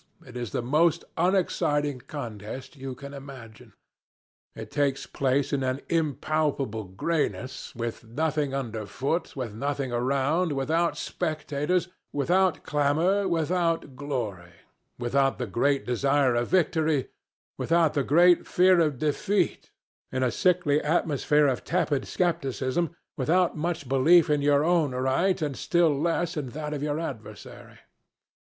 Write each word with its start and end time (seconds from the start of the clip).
It 0.25 0.35
is 0.35 0.51
the 0.51 0.63
most 0.63 1.05
unexciting 1.15 1.99
contest 1.99 2.75
you 2.75 2.95
can 2.95 3.13
imagine. 3.13 3.73
It 4.55 4.71
takes 4.71 5.05
place 5.05 5.53
in 5.53 5.61
an 5.61 5.81
impalpable 5.89 6.85
grayness, 6.85 7.75
with 7.75 8.03
nothing 8.03 8.51
underfoot, 8.51 9.35
with 9.35 9.53
nothing 9.53 9.91
around, 9.91 10.53
without 10.53 10.97
spectators, 10.97 11.87
without 12.11 12.63
clamor, 12.63 13.27
without 13.27 13.95
glory, 13.95 14.53
without 14.97 15.37
the 15.37 15.45
great 15.45 15.85
desire 15.85 16.33
of 16.33 16.47
victory, 16.47 17.09
without 17.59 17.93
the 17.93 18.01
great 18.03 18.47
fear 18.47 18.79
of 18.79 18.97
defeat, 18.97 19.69
in 20.11 20.23
a 20.23 20.31
sickly 20.31 20.81
atmosphere 20.81 21.45
of 21.45 21.63
tepid 21.63 22.07
skepticism, 22.07 22.89
without 23.17 23.55
much 23.55 23.87
belief 23.87 24.31
in 24.31 24.41
your 24.41 24.63
own 24.63 24.95
right, 24.95 25.39
and 25.43 25.55
still 25.55 25.95
less 25.95 26.35
in 26.35 26.49
that 26.57 26.73
of 26.73 26.81
your 26.81 26.99
adversary. 26.99 27.77